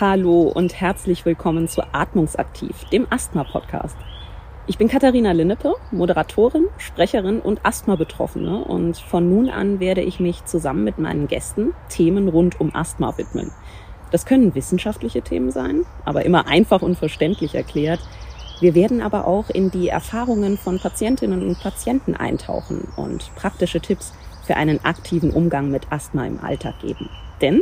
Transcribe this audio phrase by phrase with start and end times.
[0.00, 3.98] Hallo und herzlich willkommen zu Atmungsaktiv, dem Asthma-Podcast.
[4.66, 10.46] Ich bin Katharina Linnepe, Moderatorin, Sprecherin und Asthma-Betroffene und von nun an werde ich mich
[10.46, 13.50] zusammen mit meinen Gästen Themen rund um Asthma widmen.
[14.10, 18.00] Das können wissenschaftliche Themen sein, aber immer einfach und verständlich erklärt.
[18.58, 24.14] Wir werden aber auch in die Erfahrungen von Patientinnen und Patienten eintauchen und praktische Tipps
[24.46, 27.10] für einen aktiven Umgang mit Asthma im Alltag geben.
[27.42, 27.60] Denn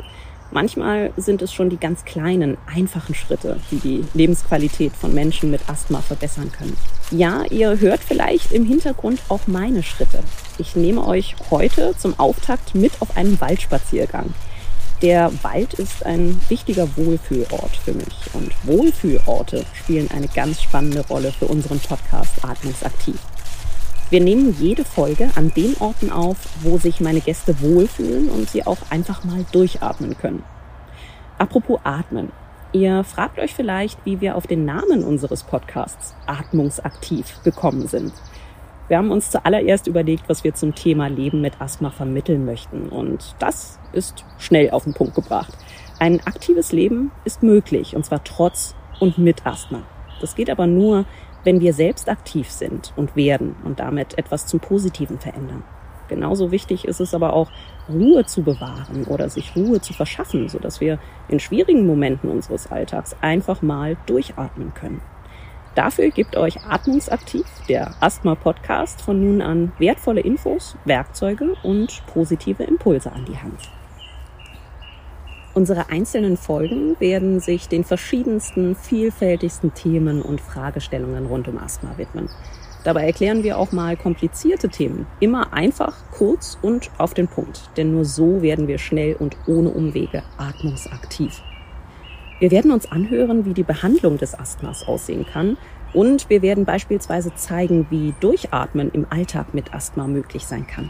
[0.51, 5.69] Manchmal sind es schon die ganz kleinen, einfachen Schritte, die die Lebensqualität von Menschen mit
[5.69, 6.77] Asthma verbessern können.
[7.11, 10.21] Ja, ihr hört vielleicht im Hintergrund auch meine Schritte.
[10.59, 14.33] Ich nehme euch heute zum Auftakt mit auf einen Waldspaziergang.
[15.03, 21.31] Der Wald ist ein wichtiger Wohlfühlort für mich und Wohlfühlorte spielen eine ganz spannende Rolle
[21.31, 23.17] für unseren Podcast Atmungsaktiv.
[24.11, 28.67] Wir nehmen jede Folge an den Orten auf, wo sich meine Gäste wohlfühlen und sie
[28.67, 30.45] auch einfach mal durchatmen können.
[31.37, 32.33] Apropos Atmen.
[32.73, 38.15] Ihr fragt euch vielleicht, wie wir auf den Namen unseres Podcasts Atmungsaktiv gekommen sind.
[38.89, 42.89] Wir haben uns zuallererst überlegt, was wir zum Thema Leben mit Asthma vermitteln möchten.
[42.89, 45.53] Und das ist schnell auf den Punkt gebracht.
[45.99, 49.83] Ein aktives Leben ist möglich, und zwar trotz und mit Asthma.
[50.23, 51.05] Das geht aber nur,
[51.49, 55.65] wenn wir selbst aktiv sind und werden und damit etwas zum Positiven verändern.
[56.07, 57.51] Genauso wichtig ist es aber auch,
[57.89, 63.17] Ruhe zu bewahren oder sich Ruhe zu verschaffen, sodass wir in schwierigen Momenten unseres Alltags
[63.23, 65.01] einfach mal durchatmen können.
[65.75, 73.11] Dafür gibt euch Atmungsaktiv, der Asthma-Podcast, von nun an wertvolle Infos, Werkzeuge und positive Impulse
[73.11, 73.71] an die Hand.
[75.59, 82.29] Unsere einzelnen Folgen werden sich den verschiedensten, vielfältigsten Themen und Fragestellungen rund um Asthma widmen.
[82.85, 85.09] Dabei erklären wir auch mal komplizierte Themen.
[85.19, 87.71] Immer einfach, kurz und auf den Punkt.
[87.77, 91.43] Denn nur so werden wir schnell und ohne Umwege atmungsaktiv.
[92.39, 95.57] Wir werden uns anhören, wie die Behandlung des Asthmas aussehen kann.
[95.93, 100.89] Und wir werden beispielsweise zeigen, wie Durchatmen im Alltag mit Asthma möglich sein kann.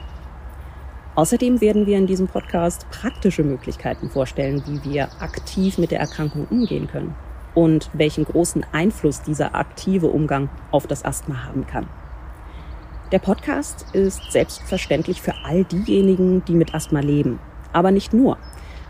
[1.18, 6.46] Außerdem werden wir in diesem Podcast praktische Möglichkeiten vorstellen, wie wir aktiv mit der Erkrankung
[6.48, 7.16] umgehen können
[7.56, 11.88] und welchen großen Einfluss dieser aktive Umgang auf das Asthma haben kann.
[13.10, 17.40] Der Podcast ist selbstverständlich für all diejenigen, die mit Asthma leben,
[17.72, 18.38] aber nicht nur.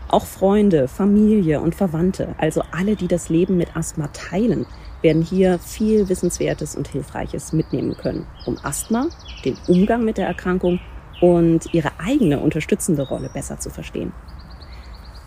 [0.07, 4.67] Auch Freunde, Familie und Verwandte, also alle, die das Leben mit Asthma teilen,
[5.01, 9.07] werden hier viel Wissenswertes und Hilfreiches mitnehmen können, um Asthma,
[9.43, 10.79] den Umgang mit der Erkrankung
[11.21, 14.11] und ihre eigene unterstützende Rolle besser zu verstehen.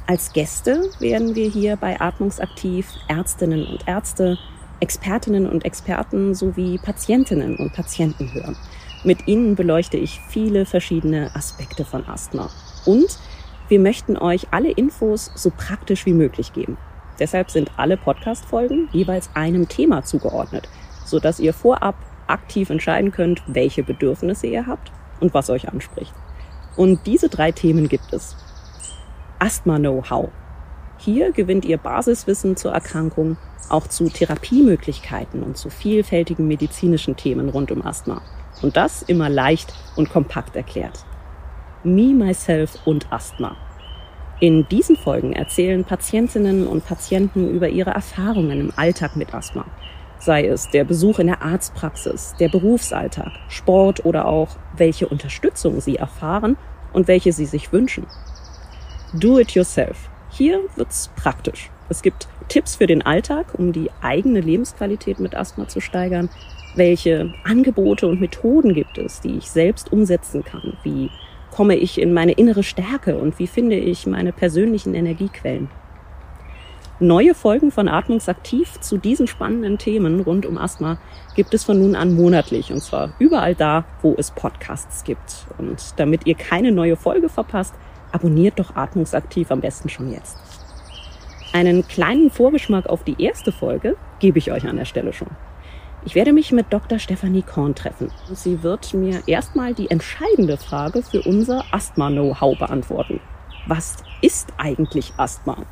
[0.07, 4.37] Als Gäste werden wir hier bei Atmungsaktiv Ärztinnen und Ärzte,
[4.81, 8.57] Expertinnen und Experten sowie Patientinnen und Patienten hören.
[9.05, 12.51] Mit ihnen beleuchte ich viele verschiedene Aspekte von Asthma.
[12.85, 13.19] Und
[13.69, 16.77] wir möchten euch alle Infos so praktisch wie möglich geben.
[17.19, 20.69] Deshalb sind alle Podcast-Folgen jeweils einem Thema zugeordnet,
[21.05, 21.95] sodass ihr vorab
[22.27, 24.91] aktiv entscheiden könnt, welche Bedürfnisse ihr habt
[25.23, 26.13] und was euch anspricht.
[26.77, 28.37] Und diese drei Themen gibt es.
[29.39, 30.29] Asthma-Know-how.
[30.99, 33.37] Hier gewinnt ihr Basiswissen zur Erkrankung,
[33.69, 38.21] auch zu Therapiemöglichkeiten und zu vielfältigen medizinischen Themen rund um Asthma.
[38.61, 41.05] Und das immer leicht und kompakt erklärt.
[41.83, 43.57] Me, Myself und Asthma.
[44.41, 49.65] In diesen Folgen erzählen Patientinnen und Patienten über ihre Erfahrungen im Alltag mit Asthma
[50.23, 55.97] sei es der Besuch in der Arztpraxis, der Berufsalltag, Sport oder auch welche Unterstützung sie
[55.97, 56.57] erfahren
[56.93, 58.07] und welche sie sich wünschen.
[59.13, 60.09] Do it yourself.
[60.31, 61.71] Hier wird's praktisch.
[61.89, 66.31] Es gibt Tipps für den Alltag, um die eigene Lebensqualität mit Asthma zu steigern.
[66.77, 70.79] Welche Angebote und Methoden gibt es, die ich selbst umsetzen kann?
[70.85, 71.11] Wie
[71.51, 75.69] komme ich in meine innere Stärke und wie finde ich meine persönlichen Energiequellen?
[77.03, 80.99] Neue Folgen von Atmungsaktiv zu diesen spannenden Themen rund um Asthma
[81.35, 85.49] gibt es von nun an monatlich und zwar überall da, wo es Podcasts gibt.
[85.59, 87.75] Und damit ihr keine neue Folge verpasst,
[88.13, 90.39] abonniert doch Atmungsaktiv am besten schon jetzt.
[91.53, 95.31] Einen kleinen Vorgeschmack auf die erste Folge gebe ich euch an der Stelle schon.
[96.05, 97.01] Ich werde mich mit Dr.
[97.01, 98.13] Stephanie Korn treffen.
[98.33, 103.19] Sie wird mir erstmal die entscheidende Frage für unser Asthma-Know-how beantworten.
[103.67, 105.67] Was ist eigentlich Asthma?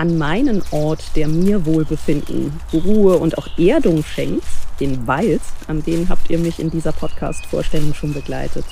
[0.00, 4.46] An meinen Ort, der mir Wohlbefinden, Ruhe und auch Erdung schenkt,
[4.80, 8.64] den Wald, an den habt ihr mich in dieser Podcast-Vorstellung schon begleitet.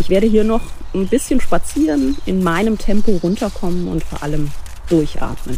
[0.00, 0.60] Ich werde hier noch
[0.92, 4.50] ein bisschen spazieren, in meinem Tempo runterkommen und vor allem
[4.90, 5.56] durchatmen.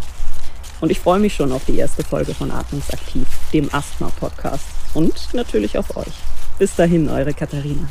[0.81, 4.65] Und ich freue mich schon auf die erste Folge von Atmungsaktiv, dem Asthma-Podcast.
[4.95, 6.15] Und natürlich auf euch.
[6.61, 7.89] Bis dahin, eure Katharina.